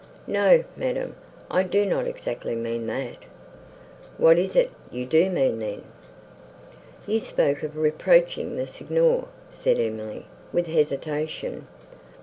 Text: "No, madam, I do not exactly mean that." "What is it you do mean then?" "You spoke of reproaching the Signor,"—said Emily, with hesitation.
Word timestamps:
"No, 0.25 0.63
madam, 0.75 1.15
I 1.51 1.61
do 1.61 1.85
not 1.85 2.07
exactly 2.07 2.55
mean 2.55 2.87
that." 2.87 3.17
"What 4.17 4.39
is 4.39 4.55
it 4.55 4.71
you 4.89 5.05
do 5.05 5.29
mean 5.29 5.59
then?" 5.59 5.83
"You 7.05 7.19
spoke 7.19 7.61
of 7.61 7.77
reproaching 7.77 8.55
the 8.55 8.65
Signor,"—said 8.65 9.77
Emily, 9.79 10.25
with 10.51 10.65
hesitation. 10.65 11.67